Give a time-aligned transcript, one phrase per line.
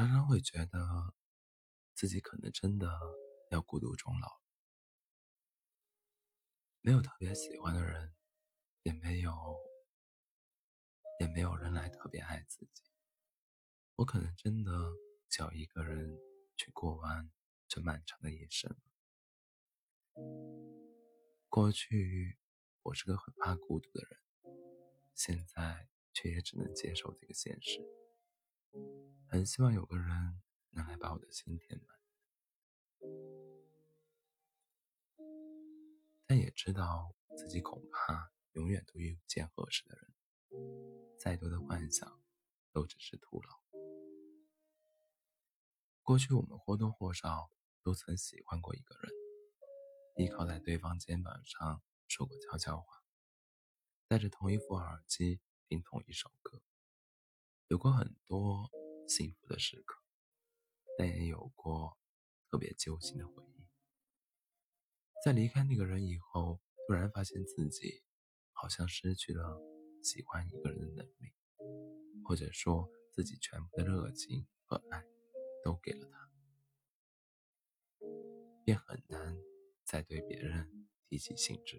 [0.00, 1.12] 常常会觉得，
[1.92, 2.88] 自己可能真的
[3.50, 4.40] 要孤独终老。
[6.80, 8.14] 没有特别喜欢的人，
[8.82, 9.30] 也没有，
[11.20, 12.82] 也没有人来特别爱自己。
[13.96, 14.72] 我可能真的
[15.28, 16.18] 就要一个人
[16.56, 17.30] 去过完
[17.68, 18.74] 这漫长的一生。
[21.50, 22.38] 过去
[22.84, 24.18] 我是个很怕孤独的人，
[25.14, 27.99] 现在却也只能接受这个现实。
[29.28, 31.98] 很希望有个人能来把我的心填满，
[36.26, 40.14] 但也知道自己恐怕永远都遇不见合适的人，
[41.18, 42.20] 再多的幻想
[42.72, 43.60] 都只是徒劳。
[46.02, 47.50] 过去我们或多或少
[47.82, 49.12] 都曾喜欢过一个人，
[50.16, 53.04] 依靠在对方肩膀上说过悄悄话，
[54.08, 56.60] 戴着同一副耳机听同一首歌，
[57.70, 58.68] 有过很多
[59.06, 59.96] 幸福的时刻，
[60.98, 61.96] 但也有过
[62.50, 63.64] 特别揪心的回忆。
[65.24, 68.02] 在离开那个人以后，突然发现自己
[68.50, 69.56] 好像失去了
[70.02, 71.32] 喜欢一个人的能力，
[72.24, 75.06] 或者说自己全部的热情和爱。
[75.62, 76.30] 都给了他，
[78.64, 79.36] 便很难
[79.84, 81.78] 再对别人提起兴致。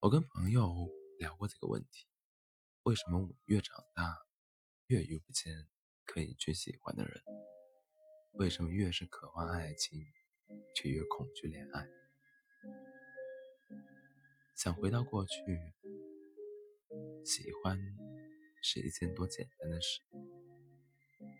[0.00, 2.06] 我跟朋友聊过这个问题：
[2.84, 4.26] 为什么我越长大，
[4.86, 5.68] 越遇不见
[6.04, 7.22] 可以去喜欢的人？
[8.32, 10.04] 为什么越是渴望爱情，
[10.74, 11.88] 却越恐惧恋爱？
[14.54, 15.74] 想回到过去，
[17.24, 17.78] 喜欢。
[18.66, 20.00] 是一件多简单的事，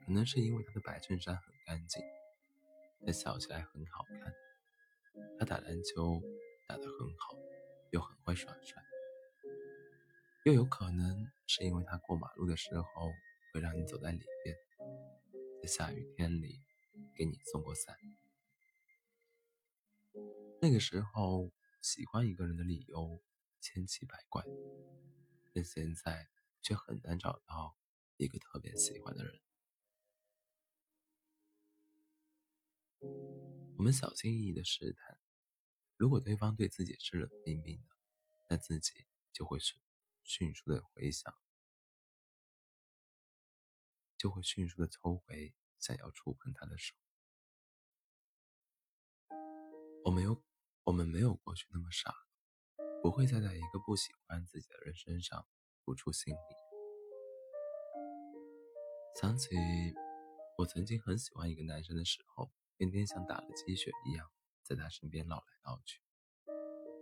[0.05, 2.03] 可能是因为他的白衬衫很干净，
[3.01, 4.35] 他笑起来很好看，
[5.39, 6.21] 他打篮球
[6.69, 7.35] 打得很好，
[7.93, 8.83] 又很会耍帅，
[10.45, 12.85] 又有可能是因为他过马路的时候
[13.53, 14.57] 会让你走在里边，
[15.63, 16.63] 在下雨天里
[17.15, 17.97] 给你送过伞。
[20.61, 21.51] 那个时候
[21.83, 23.21] 喜欢一个人的理由
[23.61, 24.43] 千奇百怪，
[25.53, 26.29] 但现在。
[26.67, 27.77] 却很难找到
[28.17, 29.39] 一个特别喜欢的人。
[33.77, 35.19] 我们小心翼翼的试探，
[35.99, 37.97] 如果对方对自己是冷冰冰的，
[38.49, 39.75] 那自己就会是
[40.25, 41.33] 迅速的回想，
[44.19, 46.97] 就会迅速的抽回想要触碰他的手。
[50.05, 50.43] 我没有，
[50.83, 52.13] 我们没有过去那么傻，
[53.03, 55.47] 不会再在一个不喜欢自己的人身上。
[55.87, 56.39] 付出心力。
[59.21, 59.51] 想起
[60.57, 64.33] 我曾经很喜欢一个男生的时候，天天像打了鸡血一样
[64.63, 66.01] 在他身边绕来绕去。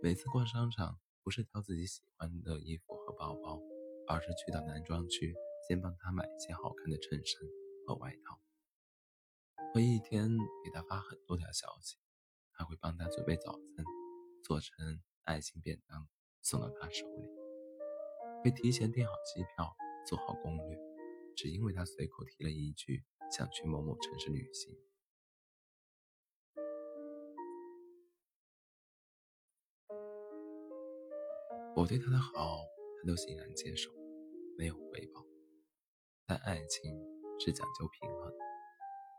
[0.01, 3.61] 每次逛商场，不是挑自己喜欢的衣服和包包，
[4.07, 5.33] 而是去到男装区，
[5.67, 7.41] 先帮他买一件好看的衬衫
[7.87, 8.39] 和外套。
[9.73, 10.29] 会一天
[10.63, 11.97] 给他发很多条消息，
[12.51, 13.85] 还会帮他准备早餐，
[14.43, 16.07] 做成爱心便当
[16.41, 17.23] 送到他手里。
[18.43, 19.73] 会提前订好机票，
[20.05, 20.77] 做好攻略，
[21.37, 23.01] 只因为他随口提了一句
[23.31, 24.77] 想去某某城市旅行。
[31.75, 32.61] 我对他的好，
[33.01, 33.89] 他都欣然接受，
[34.57, 35.25] 没有回报。
[36.27, 36.93] 但爱情
[37.39, 38.31] 是讲究平衡，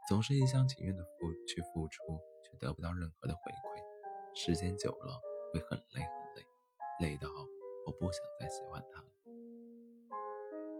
[0.09, 2.03] 总是一厢情愿的付去付出，
[2.45, 5.21] 却得不到任何的回馈，时间久了
[5.53, 7.29] 会很累很累，累到
[7.87, 9.09] 我不想再喜欢他了。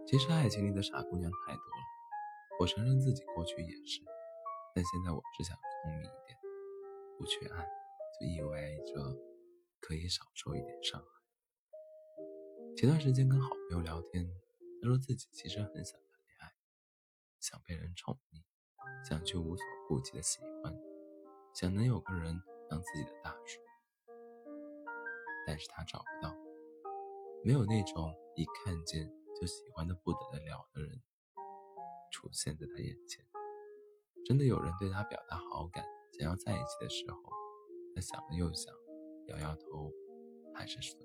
[0.07, 1.83] 其实爱情里的傻姑娘太多了，
[2.61, 3.99] 我承认自己过去也是，
[4.73, 6.39] 但现在我只想聪明一点，
[7.19, 7.67] 不去爱，
[8.17, 8.93] 就意味着
[9.81, 11.14] 可以少受一点伤害。
[12.77, 14.29] 前段时间跟好朋友聊天，
[14.81, 16.51] 他说自己其实很想谈恋爱，
[17.39, 18.43] 想被人宠溺，
[19.07, 20.77] 想去无所顾忌的喜欢，
[21.53, 22.37] 想能有个人
[22.69, 23.61] 当自己的大树，
[25.47, 26.35] 但是他找不到，
[27.45, 29.09] 没有那种一看见。
[29.39, 31.01] 就喜欢的不得了的人
[32.09, 33.25] 出现在他眼前，
[34.25, 35.83] 真的有人对他表达好感，
[36.17, 37.21] 想要在一起的时候，
[37.93, 38.73] 他想了又想，
[39.27, 39.91] 摇摇头，
[40.53, 41.04] 还是说。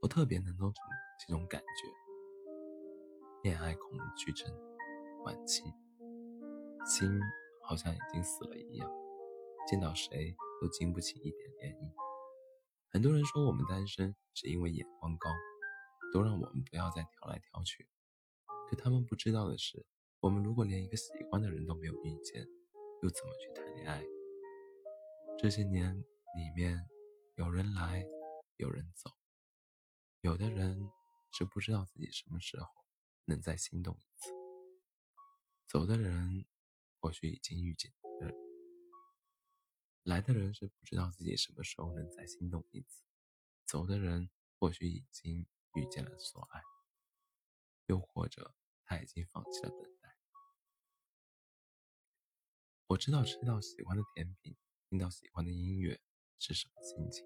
[0.00, 0.72] 我特别能懂
[1.26, 1.88] 这种感觉，
[3.42, 4.52] 恋爱恐惧症
[5.24, 5.62] 晚期，
[6.86, 7.20] 心
[7.64, 8.90] 好像已经死了一样，
[9.66, 11.92] 见到谁都经不起一点涟漪。
[12.90, 15.30] 很多人说我们单身是因为眼光高。
[16.10, 17.86] 都让我们不要再挑来挑去。
[18.66, 19.84] 可他们不知道的是，
[20.20, 22.40] 我们如果连一个喜欢的人都没有遇见，
[23.02, 24.02] 又怎么去谈恋爱？
[25.38, 26.80] 这些年里面，
[27.34, 28.06] 有人来，
[28.56, 29.10] 有人走，
[30.20, 30.90] 有的人
[31.32, 32.66] 是不知道自己什么时候
[33.24, 34.32] 能再心动一次。
[35.68, 36.44] 走的人
[36.98, 38.32] 或许已经遇见了，
[40.02, 43.04] 来的人是不知道自己什么时候能再心动一次。
[43.64, 44.28] 走的人
[44.58, 46.60] 或许已经遇见了所爱，
[47.86, 50.16] 又或者他已经放弃了等待。
[52.88, 54.56] 我知道吃到喜欢的甜品，
[54.88, 56.00] 听到喜欢的音乐
[56.40, 57.24] 是什么心情，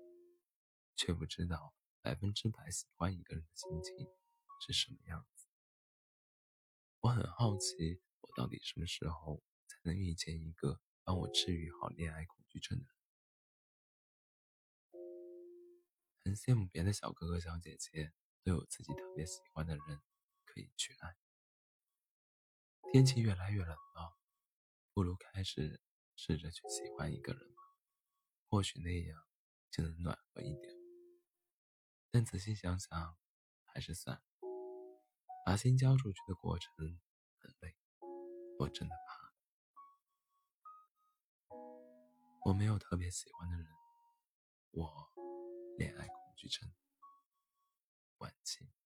[0.94, 1.72] 却不知道
[2.02, 3.94] 百分之百喜欢一个人的心情
[4.60, 5.46] 是什么样子。
[6.98, 12.92] 我很好奇，我到底什么时候才能遇见一个帮我治愈好恋爱恐惧症的人？
[16.24, 18.12] 很羡慕别的小哥哥小姐姐
[18.42, 20.02] 都有自己特别喜欢的人
[20.44, 21.16] 可以去爱。
[22.92, 24.18] 天气越来越冷了，
[24.92, 25.80] 不如开始
[26.16, 27.62] 试着去喜欢一个人吧，
[28.48, 29.24] 或许那样
[29.70, 30.81] 就能暖和一点。
[32.12, 33.16] 但仔细想想，
[33.64, 34.22] 还是算了。
[35.46, 36.70] 把心交出去的过程
[37.38, 37.74] 很累，
[38.58, 39.32] 我真的怕。
[42.44, 43.66] 我没有特别喜欢的人，
[44.72, 45.10] 我
[45.78, 46.70] 恋爱恐惧症
[48.18, 48.81] 晚期。